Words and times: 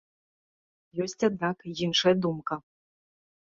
Ёсць 1.05 1.27
аднак 1.29 1.57
іншая 1.87 2.15
думка. 2.25 2.61